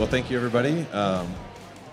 Well, 0.00 0.08
thank 0.08 0.30
you, 0.30 0.38
everybody. 0.38 0.86
Um, 0.94 1.30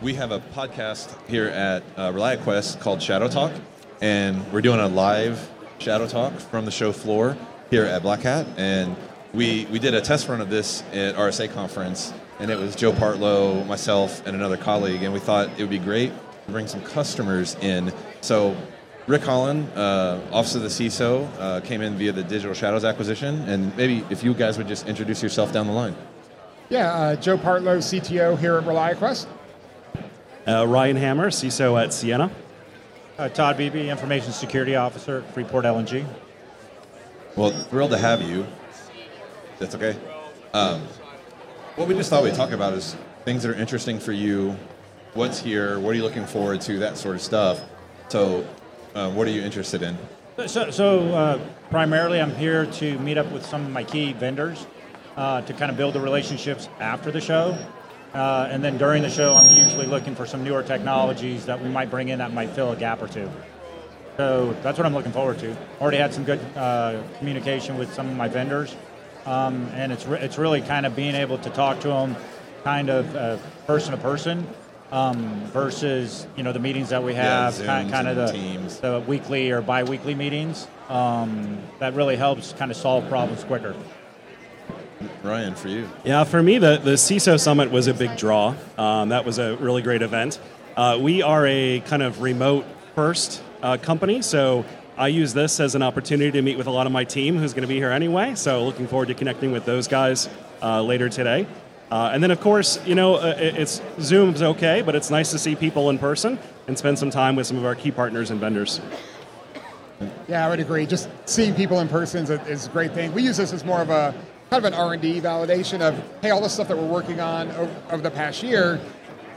we 0.02 0.14
have 0.14 0.32
a 0.32 0.40
podcast 0.40 1.14
here 1.28 1.48
at 1.48 1.84
uh, 1.98 2.14
ReliaQuest 2.14 2.80
called 2.80 3.02
Shadow 3.02 3.28
Talk, 3.28 3.52
and 4.00 4.50
we're 4.54 4.62
doing 4.62 4.80
a 4.80 4.88
live 4.88 5.52
Shadow 5.80 6.08
Talk 6.08 6.32
from 6.40 6.64
the 6.64 6.72
show 6.72 6.94
floor 6.94 7.36
here 7.70 7.84
at 7.84 8.04
Black 8.04 8.22
Hat. 8.22 8.48
And 8.56 8.96
we, 9.34 9.66
we 9.66 9.78
did 9.78 9.94
a 9.94 10.00
test 10.00 10.30
run 10.30 10.40
of 10.40 10.50
this 10.50 10.84
at 10.94 11.16
RSA 11.16 11.54
conference, 11.54 12.14
and 12.40 12.50
it 12.50 12.58
was 12.58 12.78
Joe 12.78 12.94
Partlow, 12.94 13.68
myself, 13.68 14.26
and 14.26 14.38
another 14.38 14.56
colleague, 14.56 15.04
and 15.04 15.12
we 15.12 15.20
thought 15.20 15.50
it 15.50 15.60
would 15.60 15.70
be 15.70 15.78
great 15.78 16.14
to 16.46 16.52
bring 16.54 16.68
some 16.68 16.82
customers 16.84 17.58
in. 17.60 17.92
So 18.22 18.56
Rick 19.08 19.24
Holland, 19.24 19.70
uh, 19.76 20.22
Office 20.32 20.56
of 20.56 20.62
the 20.62 20.70
CISO, 20.70 21.28
uh, 21.40 21.60
came 21.60 21.82
in 21.82 21.98
via 21.98 22.14
the 22.14 22.24
Digital 22.24 22.54
Shadows 22.54 22.86
acquisition, 22.86 23.42
and 23.50 23.76
maybe 23.76 24.06
if 24.10 24.24
you 24.24 24.34
guys 24.34 24.58
would 24.58 24.70
just 24.70 24.88
introduce 24.88 25.22
yourself 25.22 25.52
down 25.52 25.68
the 25.68 25.74
line. 25.74 25.94
Yeah, 26.70 26.92
uh, 26.92 27.16
Joe 27.16 27.38
Partlow, 27.38 27.78
CTO 27.78 28.38
here 28.38 28.58
at 28.58 28.66
ReliaQuest. 28.66 29.28
Uh, 30.46 30.68
Ryan 30.68 30.98
Hammer, 30.98 31.30
CISO 31.30 31.82
at 31.82 31.90
Ciena. 31.90 32.30
Uh, 33.18 33.30
Todd 33.30 33.58
Beebe, 33.58 33.90
Information 33.90 34.34
Security 34.34 34.76
Officer 34.76 35.20
at 35.20 35.34
Freeport 35.34 35.64
LNG. 35.64 36.06
Well, 37.38 37.52
thrilled 37.52 37.92
to 37.92 37.98
have 37.98 38.22
you. 38.22 38.46
That's 39.60 39.76
okay. 39.76 39.98
Um, 40.54 40.82
what 41.78 41.88
we 41.88 41.94
just 41.94 42.10
thought 42.10 42.24
we'd 42.24 42.34
talk 42.34 42.52
about 42.52 42.74
is 42.74 42.98
things 43.24 43.44
that 43.44 43.52
are 43.52 43.60
interesting 43.60 43.98
for 43.98 44.12
you. 44.12 44.58
What's 45.14 45.40
here? 45.40 45.80
What 45.80 45.92
are 45.92 45.94
you 45.94 46.04
looking 46.04 46.26
forward 46.26 46.60
to? 46.62 46.80
That 46.80 46.98
sort 46.98 47.16
of 47.16 47.22
stuff. 47.22 47.64
So, 48.10 48.46
uh, 48.94 49.10
what 49.12 49.26
are 49.26 49.32
you 49.32 49.42
interested 49.42 49.84
in? 49.84 49.98
So, 50.48 50.70
so 50.70 51.00
uh, 51.14 51.40
primarily, 51.70 52.20
I'm 52.20 52.36
here 52.36 52.66
to 52.66 53.00
meet 53.00 53.18
up 53.18 53.32
with 53.32 53.46
some 53.46 53.66
of 53.66 53.72
my 53.72 53.84
key 53.84 54.14
vendors 54.14 54.68
uh, 55.18 55.42
to 55.42 55.54
kind 55.54 55.70
of 55.72 55.78
build 55.78 55.96
the 55.96 56.00
relationships 56.00 56.70
after 56.80 57.12
the 57.12 57.20
show. 57.20 57.58
Uh, 58.14 58.48
and 58.50 58.64
then 58.64 58.78
during 58.78 59.02
the 59.04 59.10
show, 59.10 59.34
I'm 59.34 59.54
usually 59.58 59.86
looking 59.86 60.16
for 60.16 60.26
some 60.26 60.44
newer 60.44 60.64
technologies 60.64 61.46
that 61.48 61.62
we 61.62 61.68
might 61.70 61.90
bring 61.90 62.10
in 62.10 62.20
that 62.20 62.34
might 62.34 62.52
fill 62.52 62.72
a 62.72 62.76
gap 62.76 63.02
or 63.02 63.08
two. 63.08 63.30
So 64.16 64.56
that's 64.64 64.78
what 64.78 64.86
I'm 64.86 64.94
looking 64.94 65.12
forward 65.12 65.38
to. 65.40 65.56
Already 65.82 65.98
had 65.98 66.14
some 66.14 66.24
good 66.24 66.40
uh, 66.56 67.04
communication 67.20 67.78
with 67.78 67.94
some 67.94 68.08
of 68.08 68.16
my 68.16 68.28
vendors, 68.28 68.76
um, 69.26 69.68
and 69.74 69.92
it's 69.92 70.06
re- 70.08 70.20
it's 70.20 70.40
really 70.40 70.62
kind 70.62 70.88
of 70.88 70.96
being 70.96 71.14
able 71.14 71.38
to 71.40 71.50
talk 71.52 71.80
to 71.82 71.90
them, 71.90 72.16
kind 72.64 72.90
of 72.90 73.16
uh, 73.16 73.38
person 73.68 73.92
to 73.92 73.98
person, 73.98 74.48
um, 74.92 75.46
versus 75.54 76.26
you 76.36 76.42
know 76.42 76.52
the 76.52 76.60
meetings 76.60 76.90
that 76.90 77.04
we 77.04 77.14
have, 77.14 77.54
Zooms 77.54 77.66
kind, 77.66 77.92
kind 77.92 78.08
of 78.08 78.16
the, 78.16 78.32
Teams. 78.32 78.80
the 78.80 79.04
weekly 79.08 79.52
or 79.52 79.62
bi-weekly 79.62 80.16
meetings. 80.16 80.68
Um, 80.90 81.60
that 81.78 81.94
really 81.94 82.16
helps 82.16 82.54
kind 82.54 82.72
of 82.72 82.78
solve 82.78 83.08
problems 83.10 83.44
quicker. 83.44 83.76
Ryan, 85.28 85.56
for 85.56 85.68
you. 85.68 85.90
Yeah, 86.06 86.24
for 86.24 86.42
me, 86.42 86.58
the, 86.58 86.78
the 86.78 86.94
CISO 86.94 87.40
Summit 87.40 87.70
was 87.70 87.88
a 87.88 87.94
big 87.94 88.16
draw. 88.18 88.56
Um, 88.78 89.10
that 89.10 89.26
was 89.26 89.40
a 89.40 89.58
really 89.58 89.82
great 89.82 90.02
event. 90.02 90.40
Uh, 90.76 90.98
we 91.02 91.22
are 91.22 91.46
a 91.46 91.82
kind 91.82 92.02
of 92.02 92.22
remote 92.22 92.66
first 92.96 93.44
uh, 93.62 93.78
company, 93.78 94.22
so 94.22 94.64
I 94.96 95.10
use 95.10 95.34
this 95.34 95.60
as 95.60 95.76
an 95.76 95.84
opportunity 95.84 96.32
to 96.32 96.42
meet 96.42 96.58
with 96.58 96.68
a 96.68 96.72
lot 96.72 96.86
of 96.86 96.94
my 96.94 97.04
team 97.04 97.38
who's 97.38 97.54
going 97.54 97.64
to 97.64 97.68
be 97.68 97.76
here 97.76 97.92
anyway. 97.92 98.36
So 98.36 98.64
looking 98.64 98.88
forward 98.88 99.10
to 99.10 99.14
connecting 99.14 99.52
with 99.52 99.66
those 99.66 99.88
guys 99.88 100.30
uh, 100.62 100.82
later 100.82 101.10
today. 101.10 101.46
Uh, 101.92 102.12
and 102.14 102.24
then, 102.24 102.32
of 102.32 102.40
course, 102.40 102.80
you 102.86 102.96
know, 102.96 103.16
uh, 103.16 103.36
it's 103.38 103.82
Zoom's 104.00 104.42
okay, 104.42 104.82
but 104.82 104.96
it's 104.96 105.10
nice 105.10 105.32
to 105.32 105.40
see 105.40 105.56
people 105.56 105.90
in 105.90 106.00
person 106.00 106.40
and 106.68 106.78
spend 106.78 107.00
some 107.00 107.10
time 107.10 107.36
with 107.36 107.48
some 107.48 107.58
of 107.58 107.66
our 107.66 107.76
key 107.76 107.92
partners 107.92 108.32
and 108.32 108.40
vendors. 108.40 108.82
Yeah, 110.28 110.46
I 110.46 110.50
would 110.50 110.60
agree. 110.60 110.86
Just 110.86 111.10
seeing 111.26 111.54
people 111.54 111.80
in 111.80 111.88
person 111.88 112.24
is 112.24 112.30
a, 112.30 112.42
is 112.46 112.68
a 112.68 112.70
great 112.70 112.94
thing. 112.94 113.14
We 113.14 113.24
use 113.24 113.38
this 113.38 113.54
as 113.54 113.64
more 113.64 113.82
of 113.82 113.90
a 113.90 114.14
kind 114.50 114.66
of 114.66 114.74
an 114.74 114.80
R&D 114.80 115.22
validation 115.22 115.82
of, 115.82 116.02
hey, 116.22 116.30
all 116.30 116.42
the 116.42 116.48
stuff 116.48 116.68
that 116.70 116.78
we're 116.78 116.88
working 116.88 117.20
on 117.20 117.52
over, 117.52 117.82
over 117.92 118.02
the 118.02 118.12
past 118.12 118.44
year, 118.44 118.80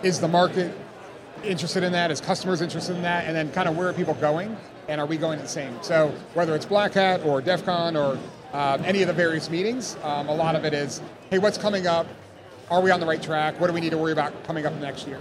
is 0.03 0.21
the 0.21 0.29
market 0.29 0.73
interested 1.45 1.83
in 1.83 1.93
that? 1.93 2.11
Is 2.11 2.21
customers 2.21 2.61
interested 2.61 2.97
in 2.97 3.03
that? 3.03 3.25
And 3.27 3.35
then 3.35 3.51
kind 3.53 3.69
of 3.69 3.77
where 3.77 3.89
are 3.89 3.93
people 3.93 4.15
going? 4.15 4.57
And 4.89 5.01
are 5.01 5.07
we 5.07 5.17
going 5.17 5.39
the 5.41 5.49
same? 5.49 5.77
So 5.83 6.15
whether 6.35 6.55
it's 6.55 6.65
Black 6.65 6.95
Hat 6.95 7.25
or 7.25 7.41
DEF 7.41 7.65
CON 7.65 7.97
or 7.97 8.19
um, 8.53 8.83
any 8.85 9.03
of 9.03 9.09
the 9.09 9.15
various 9.15 9.51
meetings, 9.51 9.97
um, 10.03 10.29
a 10.29 10.35
lot 10.35 10.55
of 10.55 10.65
it 10.65 10.75
is, 10.75 11.01
hey, 11.31 11.39
what's 11.39 11.59
coming 11.59 11.87
up? 11.87 12.07
Are 12.71 12.81
we 12.81 12.91
on 12.91 13.01
the 13.01 13.07
right 13.07 13.23
track? 13.23 13.59
What 13.61 13.67
do 13.67 13.73
we 13.73 13.81
need 13.81 13.91
to 13.91 13.99
worry 13.99 14.13
about 14.13 14.45
coming 14.45 14.65
up 14.65 14.75
next 14.75 15.07
year? 15.09 15.21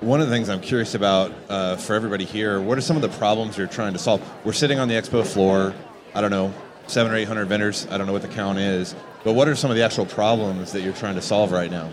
One 0.00 0.20
of 0.20 0.28
the 0.28 0.34
things 0.34 0.48
I'm 0.48 0.60
curious 0.60 0.94
about 0.94 1.32
uh, 1.48 1.76
for 1.76 1.94
everybody 1.94 2.24
here, 2.24 2.60
what 2.60 2.78
are 2.78 2.80
some 2.80 2.96
of 2.96 3.02
the 3.02 3.08
problems 3.08 3.56
you're 3.56 3.68
trying 3.68 3.92
to 3.92 3.98
solve? 3.98 4.22
We're 4.44 4.52
sitting 4.52 4.78
on 4.78 4.88
the 4.88 4.94
expo 4.94 5.24
floor, 5.24 5.74
I 6.14 6.20
don't 6.20 6.30
know, 6.30 6.52
seven 6.92 7.10
or 7.10 7.16
eight 7.16 7.26
hundred 7.26 7.46
vendors, 7.46 7.86
I 7.90 7.96
don't 7.96 8.06
know 8.06 8.12
what 8.12 8.22
the 8.22 8.28
count 8.28 8.58
is, 8.58 8.94
but 9.24 9.32
what 9.32 9.48
are 9.48 9.56
some 9.56 9.70
of 9.70 9.76
the 9.76 9.82
actual 9.82 10.06
problems 10.06 10.72
that 10.72 10.82
you're 10.82 10.92
trying 10.92 11.14
to 11.14 11.22
solve 11.22 11.50
right 11.50 11.70
now? 11.70 11.90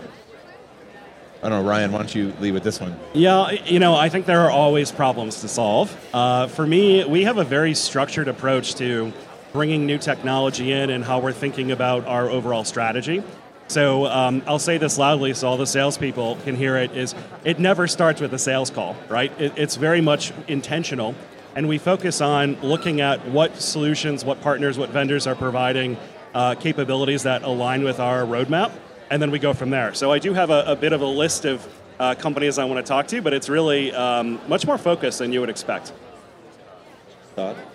I 1.42 1.48
don't 1.48 1.62
know, 1.62 1.68
Ryan, 1.68 1.90
why 1.90 1.98
don't 1.98 2.14
you 2.14 2.34
lead 2.38 2.52
with 2.52 2.62
this 2.62 2.80
one? 2.80 2.94
Yeah, 3.14 3.50
you 3.50 3.78
know, 3.78 3.94
I 3.94 4.10
think 4.10 4.26
there 4.26 4.40
are 4.40 4.50
always 4.50 4.92
problems 4.92 5.40
to 5.40 5.48
solve. 5.48 5.96
Uh, 6.12 6.48
for 6.48 6.66
me, 6.66 7.02
we 7.06 7.24
have 7.24 7.38
a 7.38 7.44
very 7.44 7.72
structured 7.72 8.28
approach 8.28 8.74
to 8.74 9.10
bringing 9.54 9.86
new 9.86 9.96
technology 9.96 10.70
in 10.70 10.90
and 10.90 11.02
how 11.02 11.18
we're 11.18 11.32
thinking 11.32 11.72
about 11.72 12.06
our 12.06 12.28
overall 12.28 12.64
strategy. 12.64 13.22
So 13.68 14.04
um, 14.06 14.42
I'll 14.46 14.58
say 14.58 14.78
this 14.78 14.98
loudly 14.98 15.32
so 15.32 15.48
all 15.48 15.56
the 15.56 15.66
salespeople 15.66 16.36
can 16.44 16.56
hear 16.56 16.76
it: 16.76 16.94
is 16.94 17.14
it 17.44 17.58
never 17.58 17.86
starts 17.86 18.20
with 18.20 18.34
a 18.34 18.38
sales 18.38 18.68
call, 18.68 18.96
right? 19.08 19.32
It, 19.40 19.54
it's 19.56 19.76
very 19.76 20.00
much 20.00 20.32
intentional, 20.46 21.14
and 21.54 21.68
we 21.68 21.78
focus 21.78 22.20
on 22.20 22.54
looking 22.62 23.00
at 23.00 23.26
what 23.28 23.56
solutions, 23.56 24.24
what 24.24 24.40
partners, 24.40 24.78
what 24.78 24.90
vendors 24.90 25.26
are 25.26 25.34
providing 25.34 25.96
uh, 26.34 26.54
capabilities 26.54 27.24
that 27.24 27.42
align 27.42 27.82
with 27.82 27.98
our 27.98 28.22
roadmap, 28.22 28.72
and 29.10 29.20
then 29.20 29.30
we 29.30 29.38
go 29.38 29.52
from 29.52 29.70
there. 29.70 29.92
So 29.94 30.12
I 30.12 30.18
do 30.18 30.32
have 30.32 30.50
a, 30.50 30.64
a 30.66 30.76
bit 30.76 30.92
of 30.92 31.00
a 31.00 31.06
list 31.06 31.44
of 31.44 31.66
uh, 31.98 32.14
companies 32.14 32.58
I 32.58 32.64
want 32.64 32.84
to 32.84 32.88
talk 32.88 33.08
to, 33.08 33.20
but 33.20 33.32
it's 33.32 33.48
really 33.48 33.92
um, 33.92 34.40
much 34.48 34.66
more 34.66 34.78
focused 34.78 35.18
than 35.18 35.32
you 35.32 35.40
would 35.40 35.50
expect. 35.50 35.92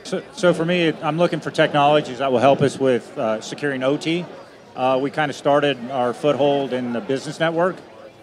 So, 0.03 0.21
so 0.33 0.53
for 0.53 0.65
me, 0.65 0.93
I'm 1.01 1.17
looking 1.17 1.39
for 1.39 1.49
technologies 1.49 2.19
that 2.19 2.31
will 2.31 2.39
help 2.39 2.61
us 2.61 2.77
with 2.77 3.17
uh, 3.17 3.41
securing 3.41 3.83
OT. 3.83 4.25
Uh, 4.75 4.99
we 5.01 5.09
kind 5.09 5.31
of 5.31 5.35
started 5.35 5.77
our 5.89 6.13
foothold 6.13 6.71
in 6.73 6.93
the 6.93 7.01
business 7.01 7.39
network, 7.39 7.75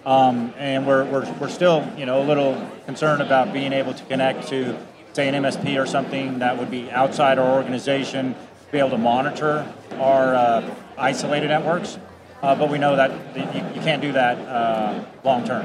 um, 0.07 0.55
and 0.57 0.87
we're, 0.87 1.05
we're, 1.07 1.33
we're 1.41 1.49
still 1.49 1.89
you 1.97 2.07
know 2.07 2.23
a 2.23 2.27
little 2.27 2.71
concerned 2.87 3.23
about 3.23 3.53
being 3.53 3.73
able 3.73 3.95
to 3.95 4.05
connect 4.05 4.49
to 4.49 4.77
say 5.13 5.29
an 5.29 5.35
MSP 5.43 5.81
or 5.81 5.87
something 5.87 6.39
that 6.39 6.59
would 6.59 6.71
be 6.71 6.91
outside 6.91 7.39
our 7.39 7.55
organization, 7.55 8.35
be 8.71 8.79
able 8.79 8.91
to 8.91 8.99
monitor 8.99 9.67
our 9.99 10.35
uh, 10.35 10.75
isolated 10.97 11.49
networks. 11.49 11.99
Uh, 12.43 12.57
but 12.57 12.69
we 12.69 12.77
know 12.77 12.97
that 12.97 13.11
you, 13.37 13.43
you 13.75 13.81
can't 13.83 14.03
do 14.03 14.11
that 14.13 14.37
uh, 14.49 15.05
long 15.23 15.45
term. 15.45 15.65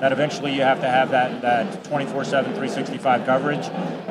That 0.00 0.12
eventually 0.12 0.54
you 0.54 0.60
have 0.60 0.80
to 0.80 0.88
have 0.88 1.10
that, 1.12 1.40
that 1.40 1.82
24/7, 1.84 2.26
365 2.28 3.24
coverage, 3.24 3.66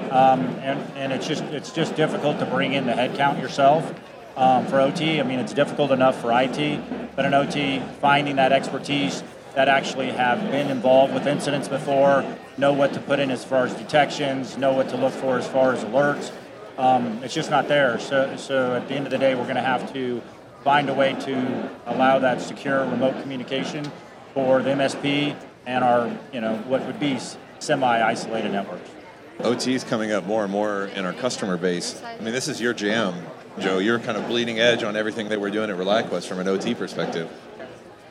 um, 0.10 0.42
and, 0.62 0.80
and 0.98 1.14
it's 1.14 1.28
just 1.28 1.44
it's 1.46 1.72
just 1.72 1.96
difficult 1.96 2.40
to 2.40 2.46
bring 2.46 2.74
in 2.74 2.88
the 2.88 2.94
headcount 2.94 3.40
yourself 3.40 3.94
um, 4.38 4.66
for 4.66 4.80
OT. 4.80 5.20
I 5.20 5.24
mean, 5.24 5.38
it's 5.38 5.54
difficult 5.54 5.92
enough 5.92 6.20
for 6.20 6.32
IT, 6.32 7.16
but 7.16 7.26
in 7.26 7.36
OT, 7.36 7.80
finding 8.02 8.38
that 8.38 8.54
expertise 8.54 9.22
that 9.56 9.68
actually 9.68 10.12
have 10.12 10.40
been 10.52 10.70
involved 10.70 11.14
with 11.14 11.28
incidents 11.28 11.68
before, 11.68 12.24
know 12.58 12.74
what 12.74 12.94
to 12.94 13.00
put 13.00 13.20
in 13.20 13.32
as 13.32 13.44
far 13.44 13.66
as 13.66 13.74
detections, 13.74 14.58
know 14.58 14.74
what 14.74 14.90
to 14.90 14.98
look 14.98 15.14
for 15.14 15.38
as 15.38 15.48
far 15.48 15.74
as 15.74 15.84
alerts. 15.84 16.32
Um, 16.78 17.22
it's 17.24 17.34
just 17.34 17.50
not 17.50 17.68
there. 17.68 18.00
So, 18.00 18.36
so 18.38 18.76
at 18.76 18.88
the 18.88 18.96
end 18.96 19.06
of 19.06 19.12
the 19.12 19.18
day, 19.18 19.36
we're 19.36 19.44
going 19.44 19.56
to 19.56 19.62
have 19.62 19.92
to 19.94 20.22
find 20.64 20.90
a 20.90 20.94
way 20.94 21.14
to 21.14 21.70
allow 21.86 22.20
that 22.20 22.42
secure 22.42 22.82
remote 22.86 23.22
communication 23.22 23.90
for 24.34 24.62
the 24.62 24.70
MSP 24.72 25.36
and 25.66 25.84
our, 25.84 26.12
you 26.32 26.42
know, 26.42 26.58
what 26.68 26.86
would 26.86 27.00
be 27.00 27.20
semi-isolated 27.60 28.52
networks. 28.52 28.90
OT 29.42 29.74
is 29.74 29.84
coming 29.84 30.12
up 30.12 30.26
more 30.26 30.44
and 30.44 30.52
more 30.52 30.86
in 30.88 31.06
our 31.06 31.14
customer 31.14 31.58
base. 31.58 32.02
I 32.04 32.22
mean, 32.22 32.34
this 32.34 32.48
is 32.48 32.60
your 32.60 32.74
jam, 32.74 33.16
Joe. 33.60 33.80
You're 33.80 34.00
kind 34.00 34.18
of 34.18 34.28
bleeding 34.28 34.60
edge 34.60 34.84
on 34.84 34.96
everything 34.98 35.30
that 35.30 35.40
we're 35.40 35.50
doing 35.50 35.70
at 35.70 35.78
ReliaQuest 35.78 36.28
from 36.28 36.40
an 36.40 36.48
OT 36.48 36.76
perspective. 36.76 37.30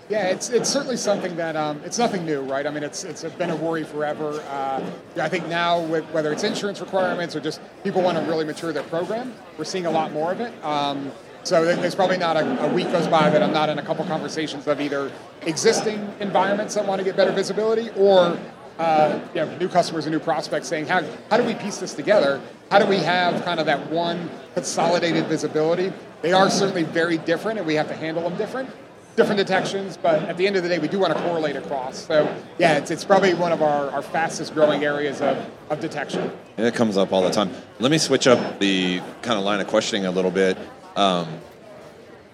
Yeah, 0.08 0.28
it's, 0.28 0.48
it's 0.48 0.70
certainly 0.70 0.96
something 0.96 1.36
that 1.36 1.54
um, 1.54 1.82
it's 1.84 1.98
nothing 1.98 2.24
new, 2.24 2.40
right? 2.40 2.66
I 2.66 2.70
mean, 2.70 2.82
it's 2.82 3.04
it's 3.04 3.22
been 3.24 3.50
a 3.50 3.56
worry 3.56 3.84
forever. 3.84 4.40
Uh, 4.48 4.82
I 5.20 5.28
think 5.28 5.46
now, 5.48 5.80
with, 5.80 6.02
whether 6.12 6.32
it's 6.32 6.44
insurance 6.44 6.80
requirements 6.80 7.36
or 7.36 7.40
just 7.40 7.60
people 7.84 8.00
want 8.00 8.16
to 8.16 8.24
really 8.24 8.46
mature 8.46 8.72
their 8.72 8.84
program, 8.84 9.34
we're 9.58 9.64
seeing 9.64 9.84
a 9.84 9.90
lot 9.90 10.12
more 10.12 10.32
of 10.32 10.40
it. 10.40 10.52
Um, 10.64 11.12
so 11.42 11.62
there- 11.64 11.76
there's 11.76 11.94
probably 11.94 12.16
not 12.16 12.38
a, 12.38 12.64
a 12.64 12.72
week 12.72 12.90
goes 12.90 13.06
by 13.06 13.28
that 13.28 13.42
I'm 13.42 13.52
not 13.52 13.68
in 13.68 13.78
a 13.78 13.82
couple 13.82 14.04
conversations 14.06 14.66
of 14.66 14.80
either 14.80 15.12
existing 15.42 16.10
environments 16.20 16.74
that 16.74 16.86
want 16.86 17.00
to 17.00 17.04
get 17.04 17.14
better 17.14 17.32
visibility 17.32 17.90
or 17.90 18.38
uh, 18.78 19.20
you 19.34 19.40
know, 19.44 19.58
new 19.58 19.68
customers 19.68 20.06
and 20.06 20.12
new 20.14 20.20
prospects 20.20 20.68
saying, 20.68 20.86
how, 20.86 21.02
how 21.30 21.36
do 21.36 21.42
we 21.44 21.54
piece 21.54 21.78
this 21.78 21.92
together? 21.94 22.40
How 22.70 22.78
do 22.78 22.86
we 22.86 22.98
have 22.98 23.44
kind 23.44 23.60
of 23.60 23.66
that 23.66 23.90
one 23.90 24.30
consolidated 24.54 25.26
visibility? 25.26 25.92
They 26.22 26.32
are 26.32 26.48
certainly 26.48 26.84
very 26.84 27.18
different 27.18 27.58
and 27.58 27.66
we 27.66 27.74
have 27.74 27.88
to 27.88 27.94
handle 27.94 28.22
them 28.22 28.36
different 28.38 28.70
different 29.18 29.38
detections, 29.38 29.98
but 29.98 30.22
at 30.22 30.36
the 30.36 30.46
end 30.46 30.56
of 30.56 30.62
the 30.62 30.68
day, 30.68 30.78
we 30.78 30.88
do 30.88 30.98
want 30.98 31.12
to 31.14 31.20
correlate 31.22 31.56
across. 31.56 32.06
So, 32.06 32.34
yeah, 32.56 32.78
it's, 32.78 32.90
it's 32.90 33.04
probably 33.04 33.34
one 33.34 33.52
of 33.52 33.60
our, 33.60 33.90
our 33.90 34.00
fastest 34.00 34.54
growing 34.54 34.84
areas 34.84 35.20
of, 35.20 35.36
of 35.68 35.80
detection. 35.80 36.30
It 36.56 36.74
comes 36.74 36.96
up 36.96 37.12
all 37.12 37.22
the 37.22 37.30
time. 37.30 37.50
Let 37.80 37.90
me 37.90 37.98
switch 37.98 38.26
up 38.28 38.60
the 38.60 39.00
kind 39.22 39.36
of 39.36 39.44
line 39.44 39.60
of 39.60 39.66
questioning 39.66 40.06
a 40.06 40.10
little 40.12 40.30
bit. 40.30 40.56
Um, 40.96 41.26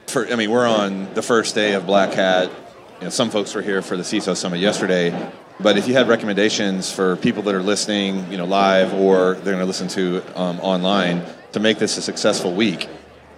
for, 0.07 0.31
I 0.31 0.37
mean, 0.37 0.51
we're 0.51 0.69
on 0.69 1.13
the 1.15 1.23
first 1.23 1.55
day 1.55 1.73
of 1.73 1.87
Black 1.87 2.13
Hat. 2.13 2.51
you 2.99 3.05
know, 3.05 3.11
some 3.11 3.31
folks 3.31 3.55
were 3.55 3.63
here 3.63 3.81
for 3.81 3.97
the 3.97 4.03
CISO 4.03 4.37
Summit 4.37 4.61
yesterday. 4.61 5.11
But 5.59 5.79
if 5.79 5.89
you 5.89 5.95
had 5.95 6.07
recommendations 6.07 6.93
for 6.93 7.17
people 7.17 7.43
that 7.45 7.55
are 7.55 7.63
listening, 7.63 8.31
you 8.31 8.37
know, 8.37 8.45
live 8.45 8.93
or 8.93 9.35
they're 9.35 9.55
going 9.55 9.59
to 9.59 9.65
listen 9.65 9.89
to 9.89 10.23
um, 10.39 10.61
online 10.61 11.25
to 11.53 11.61
make 11.61 11.79
this 11.79 11.97
a 11.97 12.03
successful 12.03 12.53
week, 12.53 12.89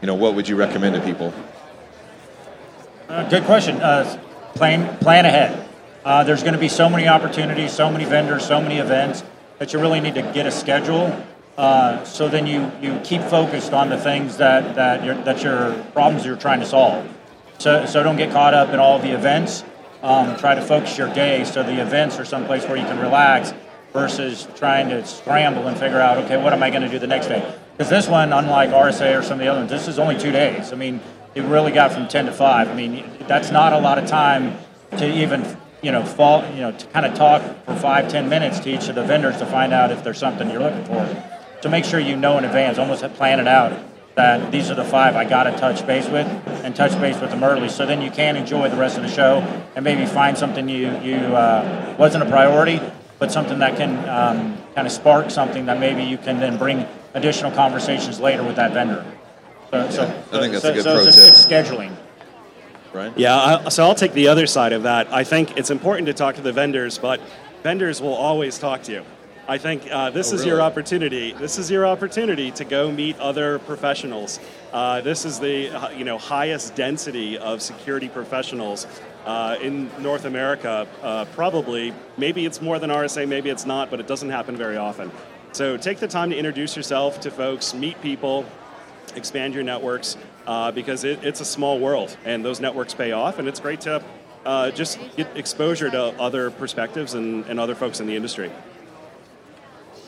you 0.01 0.07
know, 0.09 0.15
what 0.15 0.35
would 0.35 0.49
you 0.49 0.57
recommend 0.57 0.97
to 0.97 1.01
people? 1.03 1.33
Uh, 3.09 3.29
good 3.29 3.45
question. 3.45 3.77
Uh, 3.81 4.21
plan 4.55 4.99
plan 4.99 5.27
ahead. 5.27 5.69
Uh, 6.05 6.25
there's 6.25 6.43
going 6.43 6.55
to 6.55 6.59
be 6.59 6.69
so 6.69 6.89
many 6.89 7.07
opportunities, 7.07 7.73
so 7.73 7.91
many 7.91 8.05
vendors, 8.05 8.45
so 8.45 8.61
many 8.61 8.79
events 8.79 9.23
that 9.59 9.73
you 9.73 9.79
really 9.79 10.01
need 10.01 10.15
to 10.15 10.23
get 10.23 10.47
a 10.47 10.51
schedule. 10.51 11.25
Uh, 11.57 12.05
so 12.05 12.29
then 12.29 12.47
you, 12.47 12.71
you 12.83 13.01
keep 13.03 13.23
focused 13.23 13.73
on 13.73 13.89
the 13.89 13.97
things 13.97 14.37
that 14.39 14.75
that 14.75 15.05
your 15.05 15.15
that 15.23 15.43
your 15.43 15.73
problems 15.93 16.27
you're 16.27 16.37
trying 16.37 16.59
to 16.59 16.67
solve. 16.67 17.09
So 17.59 17.87
so 17.87 18.03
don't 18.03 18.17
get 18.17 18.33
caught 18.33 18.55
up 18.55 18.71
in 18.71 18.81
all 18.81 18.99
the 18.99 19.15
events. 19.15 19.63
Um, 20.03 20.37
try 20.37 20.55
to 20.57 20.63
focus 20.63 20.99
your 20.99 21.13
day 21.15 21.45
so 21.45 21.63
the 21.63 21.81
events 21.81 22.19
are 22.19 22.25
someplace 22.25 22.65
where 22.65 22.77
you 22.77 22.85
can 22.85 22.99
relax 22.99 23.55
versus 23.93 24.47
trying 24.57 24.89
to 24.91 25.07
scramble 25.07 25.67
and 25.69 25.79
figure 25.79 26.01
out 26.01 26.19
okay 26.25 26.43
what 26.43 26.53
am 26.53 26.63
I 26.63 26.71
going 26.71 26.83
to 26.83 26.89
do 26.89 26.99
the 26.99 27.07
next 27.07 27.29
day. 27.29 27.55
Because 27.77 27.89
this 27.89 28.09
one, 28.09 28.33
unlike 28.33 28.71
RSA 28.71 29.19
or 29.19 29.23
some 29.23 29.35
of 29.35 29.45
the 29.45 29.49
other 29.49 29.61
ones, 29.61 29.71
this 29.71 29.87
is 29.87 29.99
only 29.99 30.19
two 30.19 30.33
days. 30.33 30.73
I 30.73 30.77
mean, 30.77 31.01
it 31.37 31.43
really 31.43 31.71
got 31.71 31.93
from 31.93 32.09
10 32.09 32.27
to 32.27 32.33
5. 32.33 32.69
I 32.69 32.75
mean, 32.75 33.05
that's 33.29 33.51
not 33.51 33.75
a 33.75 33.79
lot 33.79 33.99
of 33.99 34.09
time 34.09 34.59
to 34.93 35.07
even, 35.07 35.57
you 35.83 35.93
know, 35.93 36.03
fall, 36.03 36.43
you 36.55 36.61
know, 36.61 36.73
to 36.73 36.87
kind 36.87 37.05
of 37.05 37.15
talk 37.15 37.43
for 37.67 37.77
five, 37.77 38.09
10 38.09 38.29
minutes 38.29 38.59
to 38.61 38.71
each 38.71 38.89
of 38.89 38.95
the 38.95 39.05
vendors 39.05 39.37
to 39.37 39.47
find 39.47 39.73
out 39.73 39.93
if 39.93 40.03
there's 40.03 40.19
something 40.19 40.51
you're 40.51 40.63
looking 40.63 40.85
for. 40.87 41.07
So 41.61 41.69
make 41.69 41.85
sure 41.85 42.01
you 42.01 42.17
know 42.17 42.39
in 42.39 42.45
advance, 42.45 42.79
almost 42.79 43.03
plan 43.15 43.39
it 43.39 43.47
out 43.47 43.79
that 44.15 44.51
these 44.51 44.71
are 44.71 44.75
the 44.75 44.85
five 44.85 45.15
I 45.15 45.27
got 45.27 45.43
to 45.43 45.53
touch 45.59 45.87
base 45.87 46.09
with 46.09 46.27
and 46.65 46.75
touch 46.75 46.99
base 47.01 47.21
with 47.21 47.31
them 47.31 47.45
early 47.45 47.69
so 47.69 47.85
then 47.85 48.01
you 48.01 48.11
can 48.11 48.35
enjoy 48.37 48.71
the 48.71 48.77
rest 48.77 48.97
of 48.97 49.03
the 49.03 49.11
show 49.11 49.41
and 49.75 49.85
maybe 49.85 50.07
find 50.07 50.39
something 50.39 50.71
you, 50.71 50.89
you 51.01 51.17
uh, 51.17 51.95
wasn't 51.99 52.25
a 52.25 52.27
priority 52.27 52.81
but 53.19 53.31
something 53.31 53.59
that 53.59 53.77
can 53.77 53.97
um, 54.09 54.57
kind 54.75 54.87
of 54.87 54.93
spark 54.93 55.31
something 55.31 55.67
that 55.67 55.79
maybe 55.79 56.03
you 56.03 56.17
can 56.17 56.41
then 56.41 56.57
bring 56.57 56.87
additional 57.13 57.51
conversations 57.51 58.19
later 58.19 58.43
with 58.43 58.57
that 58.57 58.73
vendor. 58.73 59.05
So, 59.71 59.91
so 59.91 60.03
I 60.03 60.41
think 60.41 60.53
that's 60.53 60.63
so, 60.63 60.71
a 60.71 60.75
good 60.75 60.85
so 60.85 60.95
pro 60.95 61.07
it's, 61.07 61.17
tip. 61.17 61.29
It's 61.29 61.47
scheduling. 61.47 61.97
Right. 62.93 63.13
Yeah, 63.17 63.61
I, 63.65 63.69
so 63.69 63.85
I'll 63.85 63.95
take 63.95 64.13
the 64.13 64.29
other 64.29 64.47
side 64.47 64.73
of 64.73 64.85
that. 64.85 65.13
I 65.13 65.25
think 65.25 65.59
it's 65.59 65.71
important 65.71 66.07
to 66.07 66.15
talk 66.15 66.37
to 66.37 66.41
the 66.41 66.53
vendors, 66.53 66.99
but 66.99 67.21
vendors 67.63 68.01
will 68.01 68.15
always 68.15 68.59
talk 68.59 68.83
to 68.85 68.93
you. 68.93 69.05
I 69.49 69.59
think 69.59 69.87
uh, 69.91 70.11
this 70.11 70.33
oh, 70.33 70.35
is 70.35 70.41
really? 70.41 70.53
your 70.53 70.63
opportunity. 70.63 71.33
This 71.33 71.59
is 71.59 71.71
your 71.71 71.87
opportunity 71.87 72.51
to 72.53 72.65
go 72.65 72.91
meet 72.91 73.19
other 73.19 73.61
professionals. 73.61 74.41
Uh, 74.73 75.01
this 75.03 75.25
is 75.25 75.39
the 75.39 75.71
uh, 75.71 75.91
you 75.91 76.05
know 76.05 76.19
highest 76.19 76.75
density 76.75 77.39
of 77.39 77.63
security 77.63 78.09
professionals 78.09 78.87
uh, 79.25 79.57
in 79.61 79.91
North 80.03 80.25
America. 80.25 80.89
Uh, 81.03 81.27
probably, 81.27 81.93
maybe 82.17 82.45
it's 82.45 82.61
more 82.61 82.79
than 82.79 82.91
RSA, 82.91 83.29
maybe 83.29 83.51
it's 83.51 83.67
not, 83.67 83.91
but 83.91 84.01
it 84.01 84.07
doesn't 84.07 84.31
happen 84.31 84.57
very 84.57 84.77
often. 84.77 85.13
So 85.53 85.77
take 85.77 85.99
the 85.99 86.09
time 86.09 86.31
to 86.31 86.37
introduce 86.37 86.77
yourself 86.77 87.21
to 87.21 87.31
folks, 87.31 87.73
meet 87.73 88.01
people, 88.03 88.45
expand 89.17 89.55
your 89.55 89.65
networks, 89.65 90.17
uh, 90.47 90.71
because 90.71 91.05
it, 91.05 91.25
it's 91.25 91.41
a 91.41 91.45
small 91.45 91.79
world, 91.81 92.17
and 92.25 92.45
those 92.45 92.61
networks 92.61 92.95
pay 92.95 93.13
off, 93.13 93.39
and 93.39 93.49
it's 93.49 93.61
great 93.61 93.81
to 93.83 94.03
just 94.75 94.99
get 95.17 95.37
exposure 95.37 95.91
to 95.91 96.03
other 96.21 96.51
perspectives 96.53 97.15
and, 97.15 97.45
and 97.47 97.59
other 97.59 97.75
folks 97.75 97.99
in 98.01 98.07
the 98.07 98.15
industry. 98.15 98.51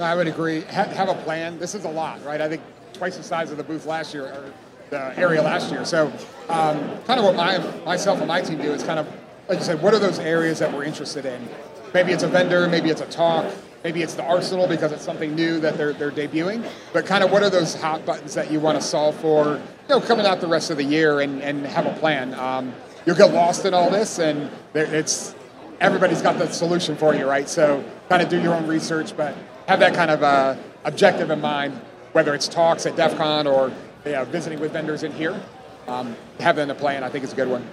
I 0.01 0.15
would 0.15 0.29
agree. 0.29 0.61
Have, 0.63 0.93
have, 0.93 1.09
a 1.09 1.15
plan. 1.15 1.59
This 1.59 1.75
is 1.75 1.85
a 1.85 1.91
lot, 1.91 2.25
right? 2.25 2.41
I 2.41 2.49
think 2.49 2.63
twice 2.93 3.17
the 3.17 3.23
size 3.23 3.51
of 3.51 3.57
the 3.57 3.65
booth 3.65 3.87
last 3.87 4.15
year, 4.15 4.27
or 4.27 4.53
the 4.91 5.19
area 5.19 5.43
last 5.43 5.71
year. 5.71 5.85
So, 5.85 6.07
um, 6.49 6.79
kind 7.05 7.19
of 7.19 7.25
what 7.25 7.35
my 7.35 7.59
myself 7.85 8.19
and 8.19 8.29
my 8.29 8.41
team 8.41 8.59
do 8.59 8.73
is 8.73 8.83
kind 8.83 8.99
of, 8.99 9.09
like 9.49 9.59
you 9.59 9.65
said, 9.65 9.83
what 9.83 9.95
are 9.95 9.99
those 9.99 10.19
areas 10.19 10.61
that 10.61 10.73
we're 10.73 10.85
interested 10.85 11.27
in? 11.27 11.49
Maybe 11.93 12.13
it's 12.13 12.23
a 12.23 12.29
vendor, 12.29 12.69
maybe 12.69 12.91
it's 12.91 13.01
a 13.01 13.07
talk, 13.07 13.53
maybe 13.85 14.03
it's 14.03 14.15
the 14.15 14.25
arsenal 14.25 14.67
because 14.67 14.93
it's 14.93 15.05
something 15.05 15.35
new 15.35 15.61
that 15.61 15.77
they're 15.77 15.93
they're 15.93 16.11
debuting. 16.11 16.69
But 16.93 17.07
kind 17.07 17.25
of 17.25 17.31
what 17.31 17.43
are 17.43 17.51
those 17.51 17.75
hot 17.75 18.05
buttons 18.05 18.35
that 18.35 18.51
you 18.51 18.61
want 18.61 18.81
to 18.81 18.87
solve 18.87 19.17
for? 19.17 19.55
You 19.55 19.61
know, 19.89 20.01
coming 20.01 20.27
out 20.27 20.41
the 20.41 20.49
rest 20.49 20.71
of 20.71 20.77
the 20.77 20.85
year 20.85 21.21
and, 21.21 21.43
and 21.43 21.67
have 21.67 21.87
a 21.87 21.95
plan. 21.95 22.35
Um, 22.35 22.73
you'll 23.07 23.17
get 23.17 23.33
lost 23.33 23.65
in 23.65 23.75
all 23.75 23.91
this, 23.91 24.19
and 24.19 24.51
it's 24.75 25.35
everybody's 25.81 26.23
got 26.23 26.39
the 26.39 26.49
solution 26.49 26.97
for 26.97 27.15
you, 27.15 27.27
right? 27.27 27.49
So, 27.49 27.85
kind 28.09 28.23
of 28.23 28.29
do 28.29 28.41
your 28.41 28.55
own 28.55 28.67
research, 28.67 29.17
but 29.17 29.35
have 29.67 29.81
that 29.81 29.95
kind 29.95 30.11
of 30.11 30.23
uh, 30.23 30.57
objective 30.85 31.31
in 31.31 31.41
mind, 31.41 31.75
whether 32.13 32.35
it's 32.35 32.49
talks 32.49 32.87
at 32.87 32.97
DEF 32.97 33.17
CON 33.17 33.47
or 33.47 33.73
visiting 34.05 34.61
with 34.61 34.73
vendors 34.73 35.03
in 35.03 35.13
here. 35.13 35.41
Um, 35.87 36.17
having 36.39 36.69
a 36.69 36.75
plan, 36.75 37.03
I 37.03 37.09
think, 37.09 37.25
is 37.25 37.33
a 37.33 37.37
good 37.37 37.49
one. 37.49 37.67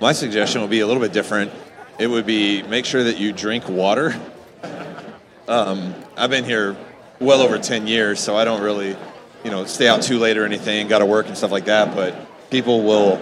My 0.00 0.12
suggestion 0.12 0.60
would 0.60 0.70
be 0.70 0.80
a 0.80 0.86
little 0.86 1.02
bit 1.02 1.12
different. 1.12 1.52
It 1.98 2.06
would 2.08 2.26
be 2.26 2.62
make 2.62 2.84
sure 2.84 3.04
that 3.04 3.18
you 3.18 3.32
drink 3.32 3.68
water. 3.68 4.14
Um, 5.48 5.94
I've 6.16 6.30
been 6.30 6.44
here 6.44 6.76
well 7.20 7.40
over 7.40 7.58
10 7.58 7.86
years, 7.86 8.20
so 8.20 8.36
I 8.36 8.44
don't 8.44 8.62
really, 8.62 8.96
you 9.44 9.50
know, 9.50 9.64
stay 9.64 9.88
out 9.88 10.02
too 10.02 10.18
late 10.18 10.36
or 10.36 10.44
anything, 10.44 10.86
got 10.88 11.00
to 11.00 11.06
work 11.06 11.26
and 11.26 11.36
stuff 11.36 11.50
like 11.50 11.64
that, 11.64 11.94
but 11.94 12.14
people 12.50 12.82
will 12.82 13.20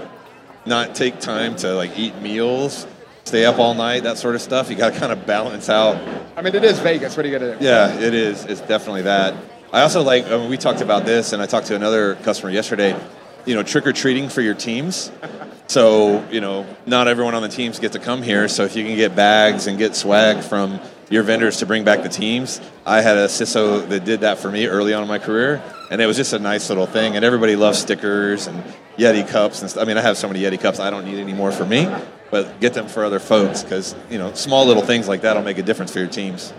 not 0.66 0.94
take 0.94 1.20
time 1.20 1.56
to 1.56 1.74
like 1.74 1.96
eat 1.98 2.16
meals 2.20 2.86
stay 3.26 3.44
up 3.44 3.58
all 3.58 3.74
night, 3.74 4.04
that 4.04 4.18
sort 4.18 4.34
of 4.34 4.40
stuff. 4.40 4.70
You 4.70 4.76
got 4.76 4.92
to 4.92 4.98
kind 4.98 5.12
of 5.12 5.26
balance 5.26 5.68
out. 5.68 5.96
I 6.36 6.42
mean, 6.42 6.54
it 6.54 6.64
is 6.64 6.78
Vegas. 6.78 7.16
What 7.16 7.26
are 7.26 7.28
you 7.28 7.38
going 7.38 7.52
to 7.52 7.58
do? 7.58 7.64
Yeah, 7.64 7.92
it 7.98 8.14
is. 8.14 8.44
It's 8.44 8.60
definitely 8.60 9.02
that. 9.02 9.34
I 9.72 9.82
also 9.82 10.02
like, 10.02 10.26
I 10.26 10.36
mean, 10.38 10.48
we 10.48 10.56
talked 10.56 10.80
about 10.80 11.04
this, 11.04 11.32
and 11.32 11.42
I 11.42 11.46
talked 11.46 11.66
to 11.66 11.74
another 11.74 12.14
customer 12.16 12.52
yesterday, 12.52 12.96
you 13.44 13.54
know, 13.54 13.64
trick 13.64 13.86
or 13.86 13.92
treating 13.92 14.28
for 14.28 14.40
your 14.40 14.54
teams. 14.54 15.10
So, 15.68 16.24
you 16.30 16.40
know, 16.40 16.64
not 16.86 17.08
everyone 17.08 17.34
on 17.34 17.42
the 17.42 17.48
teams 17.48 17.80
get 17.80 17.90
to 17.94 17.98
come 17.98 18.22
here. 18.22 18.46
So 18.46 18.62
if 18.62 18.76
you 18.76 18.84
can 18.84 18.94
get 18.94 19.16
bags 19.16 19.66
and 19.66 19.76
get 19.76 19.96
swag 19.96 20.44
from 20.44 20.78
your 21.08 21.22
vendors 21.22 21.58
to 21.58 21.66
bring 21.66 21.84
back 21.84 22.02
the 22.02 22.08
teams, 22.08 22.60
I 22.84 23.00
had 23.00 23.16
a 23.16 23.26
CISO 23.26 23.88
that 23.88 24.04
did 24.04 24.20
that 24.20 24.38
for 24.38 24.50
me 24.50 24.66
early 24.66 24.92
on 24.92 25.02
in 25.02 25.08
my 25.08 25.18
career, 25.18 25.62
and 25.90 26.00
it 26.00 26.06
was 26.06 26.16
just 26.16 26.32
a 26.32 26.38
nice 26.38 26.68
little 26.68 26.86
thing. 26.86 27.16
And 27.16 27.24
everybody 27.24 27.56
loves 27.56 27.78
stickers 27.78 28.46
and 28.46 28.62
Yeti 28.96 29.26
cups 29.26 29.60
and 29.60 29.70
stuff. 29.70 29.82
I 29.82 29.86
mean, 29.86 29.98
I 29.98 30.00
have 30.00 30.16
so 30.16 30.26
many 30.26 30.40
Yeti 30.40 30.60
cups, 30.60 30.80
I 30.80 30.90
don't 30.90 31.04
need 31.04 31.18
any 31.18 31.32
more 31.32 31.52
for 31.52 31.64
me, 31.64 31.88
but 32.30 32.60
get 32.60 32.74
them 32.74 32.88
for 32.88 33.04
other 33.04 33.20
folks 33.20 33.62
because 33.62 33.94
you 34.10 34.18
know 34.18 34.32
small 34.34 34.66
little 34.66 34.82
things 34.82 35.06
like 35.06 35.20
that 35.22 35.36
will 35.36 35.42
make 35.42 35.58
a 35.58 35.62
difference 35.62 35.92
for 35.92 36.00
your 36.00 36.08
teams. 36.08 36.52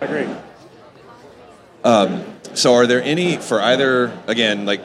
I 0.00 0.06
agree. 0.06 0.34
Um, 1.82 2.24
so, 2.54 2.74
are 2.74 2.86
there 2.86 3.02
any 3.02 3.36
for 3.36 3.60
either 3.60 4.16
again 4.26 4.64
like 4.64 4.80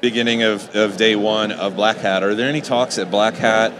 beginning 0.00 0.42
of, 0.42 0.74
of 0.76 0.96
day 0.96 1.16
one 1.16 1.50
of 1.50 1.76
Black 1.76 1.96
Hat? 1.96 2.22
Are 2.22 2.34
there 2.34 2.48
any 2.48 2.60
talks 2.60 2.98
at 2.98 3.10
Black 3.10 3.34
Hat 3.34 3.72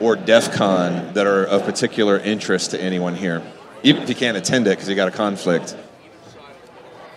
or 0.00 0.16
DEF 0.16 0.52
CON 0.52 1.14
that 1.14 1.26
are 1.26 1.44
of 1.44 1.64
particular 1.64 2.18
interest 2.18 2.72
to 2.72 2.80
anyone 2.80 3.14
here? 3.14 3.42
Even 3.82 4.02
if 4.02 4.08
you 4.08 4.14
can't 4.14 4.36
attend 4.36 4.66
it 4.66 4.70
because 4.70 4.88
you 4.88 4.94
got 4.94 5.08
a 5.08 5.12
conflict. 5.12 5.76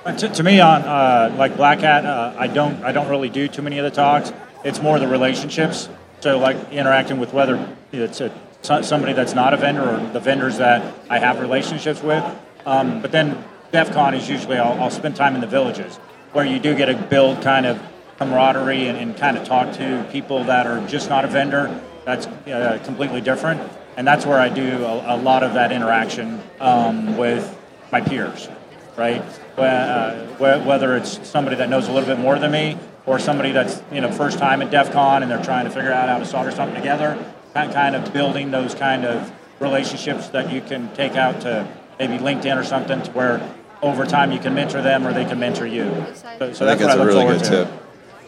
To, 0.05 0.29
to 0.29 0.43
me, 0.43 0.59
on 0.59 0.81
uh, 0.81 1.35
like 1.37 1.57
Black 1.57 1.79
Hat, 1.79 2.05
uh, 2.05 2.33
I 2.37 2.47
don't 2.47 2.83
I 2.83 2.91
don't 2.91 3.09
really 3.09 3.29
do 3.29 3.47
too 3.47 3.61
many 3.61 3.77
of 3.77 3.83
the 3.83 3.91
talks. 3.91 4.31
It's 4.63 4.81
more 4.81 4.97
the 4.99 5.07
relationships. 5.07 5.89
So 6.21 6.39
like 6.39 6.71
interacting 6.71 7.19
with 7.19 7.33
whether 7.33 7.75
it's 7.91 8.21
a, 8.21 8.31
somebody 8.61 9.13
that's 9.13 9.33
not 9.33 9.53
a 9.53 9.57
vendor 9.57 9.83
or 9.83 10.11
the 10.11 10.19
vendors 10.19 10.57
that 10.57 10.93
I 11.09 11.19
have 11.19 11.39
relationships 11.39 12.01
with. 12.01 12.23
Um, 12.65 13.01
but 13.01 13.11
then 13.11 13.43
DEF 13.71 13.91
CON 13.91 14.13
is 14.13 14.29
usually 14.29 14.57
I'll, 14.57 14.81
I'll, 14.81 14.89
spend 14.89 15.15
time 15.15 15.35
in 15.35 15.41
the 15.41 15.47
villages 15.47 15.95
where 16.33 16.45
you 16.45 16.59
do 16.59 16.75
get 16.75 16.87
to 16.87 16.95
build 16.95 17.41
kind 17.41 17.65
of 17.65 17.81
camaraderie 18.17 18.87
and, 18.87 18.97
and 18.97 19.17
kind 19.17 19.37
of 19.37 19.47
talk 19.47 19.73
to 19.75 20.05
people 20.11 20.43
that 20.45 20.67
are 20.67 20.85
just 20.87 21.09
not 21.09 21.23
a 21.23 21.27
vendor. 21.27 21.81
That's 22.09 22.25
uh, 22.25 22.79
completely 22.85 23.21
different, 23.21 23.61
and 23.95 24.07
that's 24.07 24.25
where 24.25 24.39
I 24.39 24.49
do 24.49 24.83
a, 24.83 25.15
a 25.15 25.17
lot 25.17 25.43
of 25.43 25.53
that 25.53 25.71
interaction 25.71 26.41
um, 26.59 27.17
with 27.17 27.55
my 27.91 28.01
peers, 28.01 28.49
right? 28.97 29.21
Uh, 29.55 30.25
whether 30.37 30.95
it's 30.95 31.27
somebody 31.27 31.55
that 31.57 31.69
knows 31.69 31.87
a 31.87 31.91
little 31.91 32.09
bit 32.09 32.17
more 32.17 32.39
than 32.39 32.51
me 32.51 32.79
or 33.05 33.19
somebody 33.19 33.51
that's 33.51 33.83
you 33.91 34.01
know 34.01 34.11
first 34.11 34.39
time 34.39 34.63
at 34.63 34.71
DEF 34.71 34.91
CON 34.91 35.21
and 35.21 35.31
they're 35.31 35.43
trying 35.43 35.65
to 35.65 35.71
figure 35.71 35.91
out 35.91 36.09
how 36.09 36.17
to 36.17 36.25
solder 36.25 36.49
something 36.49 36.75
together, 36.75 37.15
kind 37.53 37.95
of 37.95 38.11
building 38.11 38.49
those 38.49 38.73
kind 38.73 39.05
of 39.05 39.31
relationships 39.59 40.29
that 40.29 40.51
you 40.51 40.61
can 40.61 40.91
take 40.95 41.15
out 41.15 41.41
to 41.41 41.67
maybe 41.99 42.17
LinkedIn 42.17 42.57
or 42.57 42.63
something 42.63 43.03
to 43.03 43.11
where 43.11 43.55
over 43.83 44.03
time 44.07 44.31
you 44.31 44.39
can 44.39 44.55
mentor 44.55 44.81
them 44.81 45.05
or 45.05 45.13
they 45.13 45.25
can 45.25 45.37
mentor 45.39 45.67
you. 45.67 45.85
So, 46.39 46.53
so 46.53 46.65
I 46.65 46.69
think 46.69 46.79
that's 46.79 46.95
a 46.95 47.05
really 47.05 47.37
good 47.37 47.43
tip. 47.43 47.71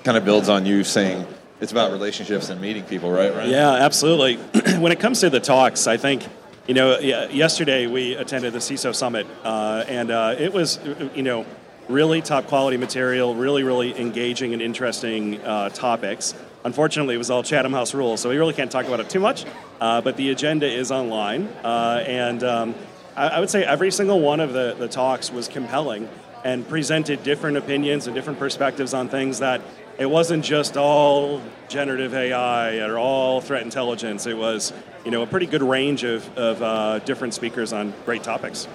Kind 0.04 0.18
of 0.18 0.24
builds 0.24 0.50
on 0.50 0.68
you 0.68 0.84
saying 0.84 1.26
it's 1.62 1.72
about 1.72 1.92
relationships 1.92 2.50
and 2.50 2.60
meeting 2.60 2.84
people, 2.84 3.12
right? 3.12 3.48
Yeah, 3.48 3.72
absolutely. 3.72 4.36
when 4.80 4.92
it 4.92 5.00
comes 5.00 5.22
to 5.22 5.30
the 5.30 5.40
talks, 5.40 5.88
I 5.88 5.98
think 5.98 6.28
you 6.68 6.76
know, 6.76 7.00
yesterday 7.00 7.88
we 7.88 8.14
attended 8.14 8.54
the 8.54 8.60
CISO 8.60 8.94
Summit, 8.94 9.26
uh, 9.44 9.84
and 9.88 10.12
uh, 10.12 10.36
it 10.38 10.54
was, 10.54 10.80
you 11.16 11.24
know, 11.24 11.46
really 11.90 12.22
top 12.22 12.48
quality 12.48 12.78
material, 12.78 13.34
really, 13.36 13.64
really 13.64 14.00
engaging 14.00 14.54
and 14.54 14.62
interesting 14.62 15.42
uh, 15.42 15.70
topics. 15.70 16.36
Unfortunately, 16.64 17.16
it 17.16 17.18
was 17.18 17.32
all 17.32 17.42
Chatham 17.42 17.74
House 17.74 17.96
rules, 17.96 18.22
so 18.22 18.30
we 18.30 18.38
really 18.38 18.54
can't 18.54 18.72
talk 18.72 18.86
about 18.86 19.00
it 19.00 19.10
too 19.10 19.20
much. 19.20 19.46
Uh, 19.80 20.02
but 20.02 20.16
the 20.18 20.30
agenda 20.30 20.72
is 20.72 20.92
online, 20.92 21.48
uh, 21.64 22.04
and 22.06 22.44
um, 22.44 22.76
I, 23.16 23.30
I, 23.30 23.40
would 23.40 23.50
say 23.50 23.64
every 23.64 23.92
single 23.92 24.20
one 24.20 24.40
of 24.40 24.54
the, 24.54 24.76
the 24.78 24.88
talks 24.88 25.32
was 25.32 25.48
compelling 25.48 26.08
and 26.46 26.68
presented 26.68 27.24
different 27.24 27.58
opinions 27.58 28.06
and 28.06 28.16
different 28.16 28.38
perspectives 28.38 28.94
on 28.94 29.10
things 29.10 29.40
that 29.40 29.62
it 29.98 30.10
wasn't 30.10 30.44
just 30.44 30.78
all 30.78 31.42
generative 31.68 32.14
AI 32.14 32.80
or 32.80 32.98
all 32.98 33.42
threat 33.42 33.64
intelligence. 33.64 34.26
It 34.26 34.38
was, 34.38 34.74
you 35.06 35.12
know, 35.12 35.22
a 35.22 35.28
pretty 35.28 35.46
good 35.46 35.64
range 35.64 36.04
of, 36.04 36.38
of 36.38 36.62
uh, 36.62 37.00
different 37.00 37.34
speakers 37.34 37.74
on 37.74 37.94
great 38.06 38.24
topics. 38.24 38.68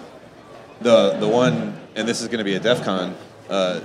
The 0.81 1.13
the 1.19 1.29
one, 1.29 1.77
and 1.95 2.07
this 2.07 2.21
is 2.21 2.29
going 2.29 2.39
to 2.39 2.45
be 2.45 2.55
a 2.55 2.61
DEF 2.61 2.85
CON, 2.85 3.15
uh, 3.49 3.81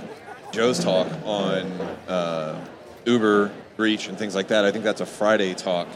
Joe's 0.52 0.78
talk 0.78 1.08
on 1.24 1.62
uh, 2.06 2.62
Uber 3.06 3.50
breach 3.76 4.08
and 4.08 4.18
things 4.18 4.34
like 4.34 4.48
that. 4.48 4.64
I 4.64 4.70
think 4.70 4.84
that's 4.84 5.00
a 5.00 5.06
Friday 5.06 5.54
talk 5.54 5.88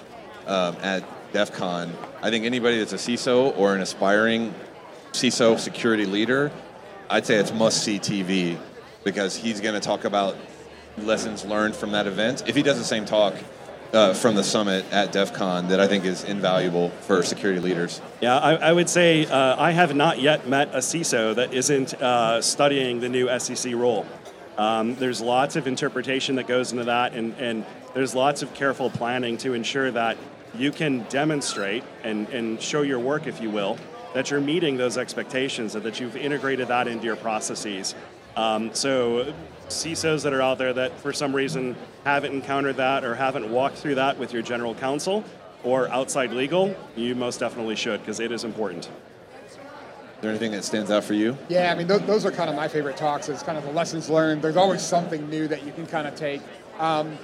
um, 0.46 0.76
at 0.82 1.04
DEF 1.32 1.52
CON. 1.52 1.92
I 2.22 2.30
think 2.30 2.46
anybody 2.46 2.78
that's 2.78 2.94
a 2.94 2.96
CISO 2.96 3.56
or 3.58 3.74
an 3.74 3.82
aspiring 3.82 4.54
CISO 5.12 5.58
security 5.58 6.06
leader, 6.06 6.50
I'd 7.10 7.26
say 7.26 7.36
it's 7.36 7.52
must 7.52 7.84
see 7.84 7.98
TV 7.98 8.58
because 9.04 9.36
he's 9.36 9.60
going 9.60 9.74
to 9.74 9.80
talk 9.80 10.04
about 10.04 10.36
lessons 10.98 11.44
learned 11.44 11.76
from 11.76 11.92
that 11.92 12.06
event. 12.06 12.44
If 12.46 12.56
he 12.56 12.62
does 12.62 12.78
the 12.78 12.84
same 12.84 13.04
talk 13.04 13.34
uh, 13.92 14.14
from 14.14 14.34
the 14.34 14.44
summit 14.44 14.84
at 14.90 15.12
DEF 15.12 15.32
CON, 15.32 15.68
that 15.68 15.80
I 15.80 15.86
think 15.86 16.04
is 16.04 16.24
invaluable 16.24 16.90
for 16.90 17.22
security 17.22 17.60
leaders. 17.60 18.00
Yeah, 18.20 18.36
I, 18.36 18.54
I 18.54 18.72
would 18.72 18.88
say 18.88 19.26
uh, 19.26 19.60
I 19.60 19.70
have 19.72 19.94
not 19.94 20.20
yet 20.20 20.48
met 20.48 20.74
a 20.74 20.78
CISO 20.78 21.34
that 21.36 21.54
isn't 21.54 21.94
uh, 21.94 22.42
studying 22.42 23.00
the 23.00 23.08
new 23.08 23.38
SEC 23.38 23.72
rule. 23.72 24.06
Um, 24.58 24.94
there's 24.96 25.20
lots 25.20 25.56
of 25.56 25.66
interpretation 25.66 26.36
that 26.36 26.46
goes 26.46 26.72
into 26.72 26.84
that, 26.84 27.14
and, 27.14 27.34
and 27.38 27.64
there's 27.94 28.14
lots 28.14 28.42
of 28.42 28.52
careful 28.54 28.90
planning 28.90 29.36
to 29.38 29.52
ensure 29.52 29.90
that 29.90 30.16
you 30.54 30.72
can 30.72 31.04
demonstrate 31.04 31.84
and, 32.02 32.28
and 32.30 32.60
show 32.60 32.82
your 32.82 32.98
work, 32.98 33.26
if 33.26 33.40
you 33.40 33.50
will, 33.50 33.76
that 34.14 34.30
you're 34.30 34.40
meeting 34.40 34.78
those 34.78 34.96
expectations 34.96 35.74
and 35.74 35.84
that 35.84 36.00
you've 36.00 36.16
integrated 36.16 36.68
that 36.68 36.88
into 36.88 37.04
your 37.04 37.16
processes. 37.16 37.94
Um, 38.36 38.74
so, 38.74 39.32
CISOs 39.68 40.22
that 40.22 40.32
are 40.32 40.42
out 40.42 40.58
there 40.58 40.72
that 40.74 40.96
for 41.00 41.12
some 41.12 41.34
reason 41.34 41.74
haven't 42.04 42.32
encountered 42.32 42.76
that 42.76 43.04
or 43.04 43.14
haven't 43.14 43.50
walked 43.50 43.78
through 43.78 43.96
that 43.96 44.18
with 44.18 44.32
your 44.32 44.42
general 44.42 44.74
counsel 44.74 45.24
or 45.64 45.88
outside 45.88 46.30
legal, 46.30 46.76
you 46.94 47.14
most 47.14 47.40
definitely 47.40 47.74
should 47.74 48.00
because 48.00 48.20
it 48.20 48.30
is 48.30 48.44
important. 48.44 48.84
Is 48.86 49.58
there 50.20 50.30
anything 50.30 50.52
that 50.52 50.64
stands 50.64 50.90
out 50.90 51.04
for 51.04 51.14
you? 51.14 51.36
Yeah, 51.48 51.72
I 51.72 51.74
mean, 51.74 51.86
those, 51.86 52.02
those 52.02 52.24
are 52.24 52.30
kind 52.30 52.48
of 52.48 52.56
my 52.56 52.68
favorite 52.68 52.96
talks. 52.96 53.28
It's 53.28 53.42
kind 53.42 53.58
of 53.58 53.64
the 53.64 53.72
lessons 53.72 54.08
learned. 54.08 54.40
There's 54.42 54.56
always 54.56 54.82
something 54.82 55.28
new 55.28 55.48
that 55.48 55.64
you 55.64 55.72
can 55.72 55.86
kind 55.86 56.06
of 56.06 56.14
take. 56.14 56.40
Um, 56.78 57.18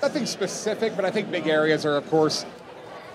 nothing 0.00 0.26
specific, 0.26 0.96
but 0.96 1.04
I 1.04 1.10
think 1.10 1.30
big 1.30 1.46
areas 1.46 1.84
are, 1.84 1.96
of 1.96 2.08
course, 2.08 2.44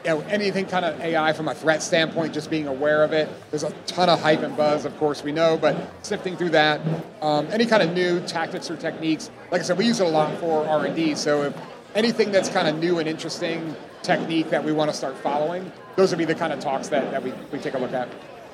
you 0.07 0.13
know, 0.13 0.21
anything 0.29 0.65
kind 0.65 0.85
of 0.85 0.97
AI 1.01 1.33
from 1.33 1.49
a 1.49 1.53
threat 1.53 1.83
standpoint, 1.83 2.33
just 2.33 2.49
being 2.49 2.65
aware 2.65 3.03
of 3.03 3.11
it. 3.11 3.27
There's 3.51 3.63
a 3.63 3.71
ton 3.87 4.07
of 4.07 4.21
hype 4.21 4.39
and 4.39 4.55
buzz, 4.55 4.85
of 4.85 4.97
course, 4.97 5.21
we 5.21 5.33
know, 5.33 5.57
but 5.57 5.75
sifting 6.01 6.37
through 6.37 6.51
that. 6.51 6.79
Um, 7.21 7.45
any 7.51 7.65
kind 7.65 7.83
of 7.83 7.93
new 7.93 8.21
tactics 8.21 8.71
or 8.71 8.77
techniques. 8.77 9.29
Like 9.51 9.59
I 9.59 9.63
said, 9.65 9.77
we 9.77 9.85
use 9.85 9.99
it 9.99 10.07
a 10.07 10.09
lot 10.09 10.39
for 10.39 10.65
R&D, 10.65 11.15
so 11.15 11.43
if 11.43 11.57
anything 11.93 12.31
that's 12.31 12.47
kind 12.47 12.69
of 12.69 12.79
new 12.79 12.99
and 12.99 13.09
interesting 13.09 13.75
technique 14.01 14.49
that 14.49 14.63
we 14.63 14.71
want 14.71 14.89
to 14.89 14.95
start 14.95 15.17
following, 15.17 15.69
those 15.97 16.11
would 16.11 16.19
be 16.19 16.25
the 16.25 16.35
kind 16.35 16.53
of 16.53 16.61
talks 16.61 16.87
that, 16.87 17.11
that 17.11 17.21
we, 17.21 17.33
we 17.51 17.59
take 17.59 17.73
a 17.73 17.77
look 17.77 17.91
at. 17.91 18.07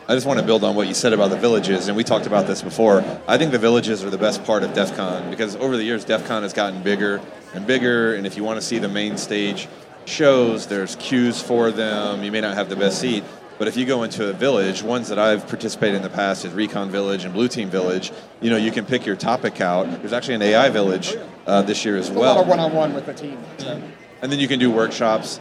I 0.05 0.15
just 0.15 0.25
want 0.25 0.39
to 0.39 0.45
build 0.45 0.63
on 0.63 0.75
what 0.75 0.88
you 0.88 0.95
said 0.95 1.13
about 1.13 1.29
the 1.29 1.38
villages, 1.38 1.88
and 1.88 1.95
we 1.95 2.03
talked 2.03 2.25
about 2.25 2.48
this 2.48 2.63
before. 2.63 3.05
I 3.27 3.38
think 3.38 3.51
the 3.51 3.60
villages 3.60 4.03
are 4.03 4.10
the 4.10 4.17
best 4.17 4.43
part 4.43 4.63
of 4.63 4.74
DEF 4.74 4.95
CON 4.95 5.29
because 5.29 5.55
over 5.57 5.77
the 5.77 5.83
years, 5.83 6.03
DEF 6.03 6.27
CON 6.27 6.41
has 6.41 6.51
gotten 6.51 6.81
bigger 6.81 7.22
and 7.53 7.65
bigger, 7.65 8.15
and 8.15 8.25
if 8.25 8.36
you 8.36 8.43
want 8.43 8.60
to 8.60 8.65
see 8.65 8.79
the 8.79 8.89
main 8.89 9.17
stage 9.17 9.67
shows, 10.07 10.67
there's 10.67 10.95
queues 10.98 11.41
for 11.41 11.72
them. 11.72 12.24
You 12.24 12.31
may 12.31 12.41
not 12.41 12.55
have 12.55 12.69
the 12.69 12.75
best 12.75 13.00
seat, 13.00 13.24
but 13.57 13.67
if 13.67 13.77
you 13.77 13.86
go 13.86 14.03
into 14.03 14.29
a 14.29 14.33
village, 14.33 14.83
ones 14.83 15.10
that 15.10 15.19
I've 15.19 15.48
participated 15.48 15.95
in 15.95 16.01
the 16.01 16.10
past 16.10 16.45
is 16.45 16.53
Recon 16.53 16.89
Village 16.89 17.24
and 17.24 17.33
Blue 17.33 17.48
Team 17.48 17.69
Village. 17.69 18.12
You 18.41 18.50
know, 18.50 18.57
you 18.57 18.72
can 18.72 18.86
pick 18.86 19.05
your 19.05 19.15
topic 19.15 19.62
out. 19.62 19.86
There's 20.01 20.13
actually 20.13 20.36
an 20.36 20.41
AI 20.41 20.69
village 20.69 21.15
uh, 21.45 21.62
this 21.62 21.86
year 21.86 21.98
as 21.98 22.10
A 22.10 22.13
well. 22.13 22.36
lot 22.36 22.41
of 22.41 22.48
one-on-one 22.48 22.93
with 22.93 23.05
the 23.05 23.13
team. 23.13 23.38
So. 23.57 23.81
And 24.22 24.31
then 24.31 24.39
you 24.39 24.48
can 24.48 24.60
do 24.60 24.72
workshops. 24.72 25.39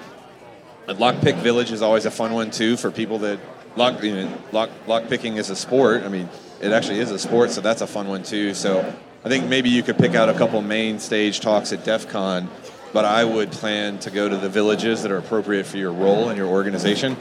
And 0.89 0.99
Lockpick 0.99 1.37
Village 1.37 1.71
is 1.71 1.81
always 1.83 2.07
a 2.07 2.11
fun 2.11 2.33
one 2.33 2.51
too 2.51 2.77
for 2.77 2.91
people 2.91 3.19
that 3.21 3.39
lock 3.77 4.03
you 4.03 4.15
know, 4.15 4.39
lock 4.51 4.69
lock 4.87 5.09
picking 5.09 5.37
is 5.37 5.49
a 5.49 5.57
sport. 5.57 6.03
I 6.03 6.09
mean, 6.09 6.29
it 6.61 6.73
actually 6.73 6.99
is 6.99 7.11
a 7.13 7.19
sport, 7.19 7.51
so 7.51 7.61
that's 7.61 7.81
a 7.83 7.87
fun 7.87 8.09
one 8.09 8.25
too. 8.25 8.53
So 8.53 8.81
I 9.25 9.29
think 9.29 9.47
maybe 9.47 9.71
you 9.71 9.85
could 9.85 9.97
pick 9.97 10.17
out 10.17 10.29
a 10.29 10.35
couple 10.35 10.61
main 10.61 10.99
stage 10.99 11.39
talks 11.39 11.73
at 11.73 11.85
DEF 11.85 12.09
CON, 12.09 12.49
but 12.93 13.05
I 13.05 13.25
would 13.25 13.51
plan 13.51 13.99
to 14.01 14.11
go 14.11 14.29
to 14.29 14.37
the 14.37 14.49
villages 14.49 15.03
that 15.03 15.11
are 15.11 15.19
appropriate 15.19 15.67
for 15.67 15.79
your 15.79 15.93
role 15.93 16.29
and 16.29 16.37
your 16.37 16.49
organization. 16.49 17.17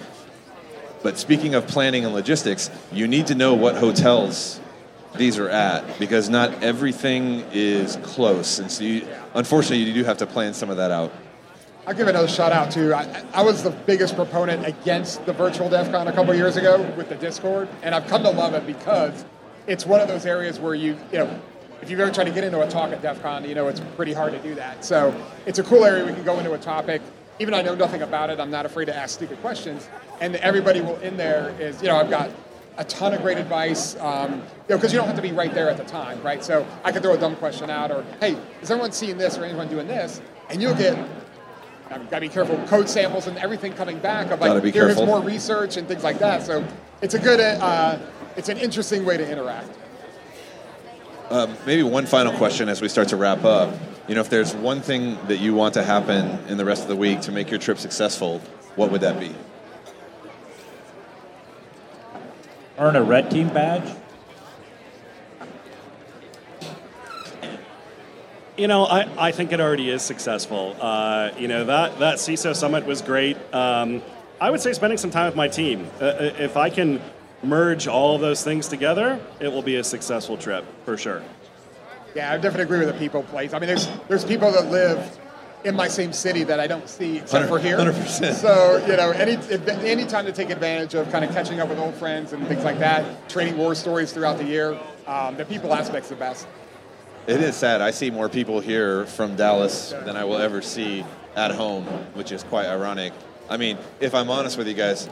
But 1.04 1.18
speaking 1.18 1.56
of 1.56 1.68
planning 1.68 2.06
and 2.06 2.14
logistics, 2.14 2.70
you 2.92 3.08
need 3.08 3.28
to 3.28 3.36
know 3.36 3.56
what 3.56 3.76
hotels 3.76 4.60
these 5.16 5.38
are 5.40 5.50
at 5.50 6.00
because 6.00 6.30
not 6.30 6.64
everything 6.64 7.44
is 7.52 7.98
close, 8.04 8.60
and 8.60 8.72
so 8.72 8.84
you, 8.84 9.08
unfortunately 9.34 9.84
you 9.84 9.94
do 9.94 10.04
have 10.04 10.18
to 10.18 10.26
plan 10.26 10.54
some 10.54 10.70
of 10.70 10.78
that 10.78 10.92
out. 10.92 11.12
I'll 11.88 11.96
give 11.96 12.08
another 12.08 12.28
shout 12.28 12.52
out 12.52 12.70
to. 12.72 12.96
I, 12.96 13.24
I 13.34 13.42
was 13.42 13.64
the 13.64 13.72
biggest 13.72 14.16
proponent 14.16 14.66
against 14.66 15.26
the 15.26 15.34
virtual 15.34 15.68
DEF 15.68 15.92
CON 15.92 16.08
a 16.08 16.14
couple 16.14 16.34
years 16.36 16.56
ago 16.56 16.82
with 16.96 17.10
the 17.10 17.16
Discord, 17.16 17.68
and 17.82 17.96
I've 17.96 18.08
come 18.08 18.24
to 18.24 18.30
love 18.30 18.54
it 18.54 18.68
because 18.68 19.26
it's 19.66 19.86
one 19.86 20.00
of 20.00 20.08
those 20.08 20.26
areas 20.26 20.60
where 20.60 20.76
you, 20.76 20.98
you 21.12 21.18
know, 21.18 21.42
if 21.82 21.90
you've 21.90 22.00
ever 22.00 22.12
tried 22.12 22.26
to 22.26 22.32
get 22.32 22.44
into 22.44 22.62
a 22.62 22.70
talk 22.70 22.92
at 22.92 23.02
DEF 23.02 23.22
CON, 23.22 23.48
you 23.48 23.56
know 23.56 23.68
it's 23.68 23.82
pretty 23.96 24.14
hard 24.14 24.34
to 24.34 24.40
do 24.40 24.56
that. 24.56 24.86
So 24.86 25.14
it's 25.46 25.60
a 25.60 25.64
cool 25.64 25.84
area 25.84 26.06
we 26.06 26.14
can 26.14 26.24
go 26.24 26.38
into 26.38 26.54
a 26.54 26.58
topic. 26.58 27.02
Even 27.40 27.54
I 27.54 27.62
know 27.62 27.74
nothing 27.74 28.04
about 28.04 28.30
it, 28.30 28.40
I'm 28.40 28.52
not 28.52 28.66
afraid 28.66 28.86
to 28.86 28.96
ask 28.96 29.16
stupid 29.16 29.42
questions, 29.42 29.90
and 30.20 30.36
everybody 30.38 30.82
will 30.82 30.98
in 30.98 31.18
there 31.18 31.56
is, 31.60 31.82
you 31.82 31.88
know, 31.88 31.98
I've 31.98 32.10
got 32.10 32.30
a 32.78 32.84
ton 32.86 33.14
of 33.14 33.22
great 33.22 33.38
advice, 33.38 33.96
um, 34.00 34.34
you 34.34 34.38
know, 34.70 34.78
because 34.78 34.94
you 34.94 35.00
don't 35.00 35.08
have 35.08 35.16
to 35.16 35.22
be 35.22 35.32
right 35.32 35.54
there 35.54 35.70
at 35.70 35.78
the 35.78 35.84
time, 35.84 36.22
right? 36.22 36.44
So 36.44 36.66
I 36.84 36.92
can 36.92 37.02
throw 37.02 37.14
a 37.14 37.18
dumb 37.18 37.36
question 37.36 37.70
out, 37.70 37.92
or 37.92 38.06
hey, 38.20 38.38
is 38.62 38.70
everyone 38.70 38.92
seeing 38.92 39.18
this 39.18 39.38
or 39.38 39.44
anyone 39.44 39.68
doing 39.68 39.88
this? 39.88 40.22
And 40.50 40.62
you'll 40.62 40.76
get 40.76 40.98
I 41.90 41.98
mean, 41.98 42.08
gotta 42.10 42.22
be 42.22 42.30
careful. 42.30 42.58
Code 42.68 42.88
samples 42.88 43.28
and 43.28 43.38
everything 43.38 43.74
coming 43.74 44.00
back 44.00 44.32
of 44.32 44.40
like 44.40 44.74
careful. 44.74 45.06
more 45.06 45.20
research 45.20 45.76
and 45.76 45.88
things 45.88 46.04
like 46.04 46.20
that. 46.20 46.44
So 46.44 46.66
it's 47.02 47.16
a 47.16 47.20
good, 47.20 47.40
uh, 47.42 47.98
it's 48.38 48.48
an 48.48 48.58
interesting 48.58 49.04
way 49.04 49.18
to 49.18 49.30
interact. 49.30 49.68
Um, 51.32 51.56
maybe 51.66 51.82
one 51.82 52.06
final 52.06 52.34
question 52.34 52.68
as 52.68 52.82
we 52.82 52.90
start 52.90 53.08
to 53.08 53.16
wrap 53.16 53.46
up. 53.46 53.74
You 54.10 54.16
know, 54.16 54.22
if 54.22 54.30
there's 54.30 54.54
one 54.54 54.82
thing 54.82 55.18
that 55.28 55.38
you 55.38 55.54
want 55.54 55.76
to 55.76 55.84
happen 55.84 56.38
in 56.50 56.58
the 56.58 56.66
rest 56.66 56.82
of 56.82 56.90
the 56.90 56.96
week 56.98 57.22
to 57.22 57.32
make 57.32 57.50
your 57.50 57.58
trip 57.58 57.78
successful, 57.78 58.40
what 58.76 58.92
would 58.92 59.00
that 59.00 59.18
be? 59.18 59.34
Earn 62.78 62.98
a 62.98 63.02
red 63.02 63.32
team 63.32 63.48
badge. 63.48 63.96
You 68.58 68.68
know, 68.68 68.84
I, 68.84 69.08
I 69.18 69.32
think 69.32 69.54
it 69.54 69.62
already 69.62 69.90
is 69.90 70.02
successful. 70.02 70.76
Uh, 70.82 71.32
you 71.38 71.48
know, 71.48 71.64
that, 71.64 71.98
that 72.00 72.18
CISO 72.18 72.54
summit 72.54 72.86
was 72.86 73.02
great. 73.02 73.38
Um, 73.54 74.04
I 74.42 74.50
would 74.50 74.60
say 74.60 74.74
spending 74.74 74.98
some 74.98 75.12
time 75.12 75.28
with 75.28 75.38
my 75.38 75.48
team. 75.48 75.88
Uh, 76.02 76.04
uh, 76.04 76.34
if 76.40 76.58
I 76.58 76.70
can 76.70 77.00
merge 77.44 77.88
all 77.88 78.16
of 78.16 78.22
those 78.22 78.44
things 78.44 78.68
together, 78.68 79.20
it 79.40 79.48
will 79.48 79.62
be 79.62 79.78
a 79.78 79.84
successful 79.84 80.38
trip 80.38 80.66
for 80.86 80.98
sure. 80.98 81.24
Yeah, 82.16 82.34
I 82.34 82.38
definitely 82.38 82.64
agree 82.64 82.80
with 82.80 82.88
the 82.90 83.00
people 83.00 83.24
place. 83.24 83.54
I 83.54 83.60
mean, 83.60 83.68
there's 83.68 83.88
there's 84.08 84.26
people 84.26 84.52
that 84.52 84.70
live 84.70 85.20
in 85.64 85.76
my 85.76 85.88
same 85.88 86.12
city 86.12 86.44
that 86.44 86.60
I 86.60 86.68
don't 86.68 86.88
see 86.90 87.20
except 87.20 87.48
for 87.48 87.60
here. 87.60 87.78
100%. 87.78 88.34
So 88.34 88.86
you 88.86 88.98
know, 88.98 89.12
any 89.12 89.38
any 89.88 90.06
time 90.06 90.26
to 90.26 90.32
take 90.32 90.50
advantage 90.50 90.94
of 90.94 91.10
kind 91.12 91.24
of 91.24 91.32
catching 91.32 91.60
up 91.60 91.70
with 91.70 91.80
old 91.80 91.96
friends 91.96 92.34
and 92.34 92.46
things 92.48 92.64
like 92.64 92.80
that, 92.80 93.30
trading 93.30 93.58
war 93.58 93.76
stories 93.76 94.12
throughout 94.12 94.38
the 94.38 94.46
year. 94.46 94.80
Um, 95.08 95.38
the 95.38 95.46
people 95.46 95.74
aspect's 95.74 96.10
the 96.10 96.16
best. 96.16 96.48
It 97.28 97.40
is 97.40 97.56
sad. 97.56 97.82
I 97.82 97.92
see 97.92 98.10
more 98.10 98.30
people 98.30 98.60
here 98.60 99.06
from 99.06 99.36
Dallas 99.36 99.92
than 99.92 100.18
I 100.18 100.24
will 100.24 100.38
ever 100.38 100.62
see 100.62 101.06
at 101.36 101.52
home, 101.52 101.86
which 102.14 102.32
is 102.32 102.44
quite 102.44 102.66
ironic. 102.66 103.14
I 103.50 103.58
mean, 103.58 103.78
if 104.00 104.16
I'm 104.16 104.30
honest 104.30 104.58
with 104.58 104.68
you 104.68 104.74
guys, 104.74 105.08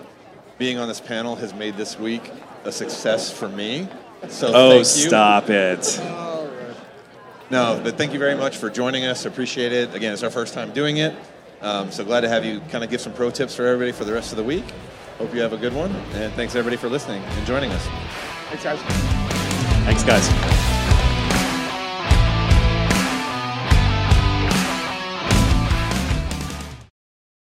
being 0.59 0.77
on 0.77 0.87
this 0.87 1.01
panel 1.01 1.35
has 1.37 1.53
made 1.55 1.75
this 1.77 1.97
week 1.97 2.31
a 2.65 2.71
success 2.71 3.31
for 3.31 3.49
me. 3.49 3.87
So 4.27 4.47
Oh, 4.53 4.69
thank 4.69 4.97
you. 4.97 5.05
Oh, 5.05 5.07
stop 5.07 5.49
it. 5.49 6.01
No, 7.49 7.81
but 7.83 7.97
thank 7.97 8.13
you 8.13 8.19
very 8.19 8.35
much 8.35 8.57
for 8.57 8.69
joining 8.69 9.05
us. 9.05 9.25
Appreciate 9.25 9.71
it. 9.71 9.95
Again, 9.95 10.13
it's 10.13 10.21
our 10.21 10.29
first 10.29 10.53
time 10.53 10.71
doing 10.71 10.97
it. 10.97 11.15
Um, 11.61 11.91
so 11.91 12.05
glad 12.05 12.21
to 12.21 12.29
have 12.29 12.45
you 12.45 12.59
kind 12.69 12.83
of 12.83 12.91
give 12.91 13.01
some 13.01 13.13
pro 13.13 13.31
tips 13.31 13.55
for 13.55 13.65
everybody 13.65 13.91
for 13.91 14.03
the 14.05 14.13
rest 14.13 14.31
of 14.31 14.37
the 14.37 14.43
week. 14.43 14.65
Hope 15.17 15.33
you 15.33 15.41
have 15.41 15.53
a 15.53 15.57
good 15.57 15.73
one. 15.73 15.91
And 16.13 16.31
thanks 16.33 16.53
everybody 16.55 16.77
for 16.77 16.89
listening 16.89 17.23
and 17.23 17.47
joining 17.47 17.71
us. 17.71 17.85
Thanks, 18.49 18.63
guys. 18.63 18.79
Thanks, 19.85 20.03
guys. 20.03 20.48